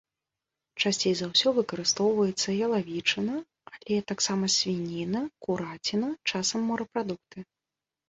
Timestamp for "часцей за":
0.83-1.27